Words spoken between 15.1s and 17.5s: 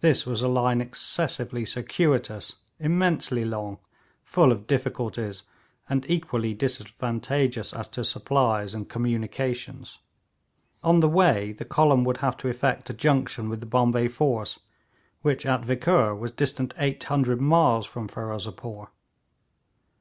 which at Vikkur was distant 800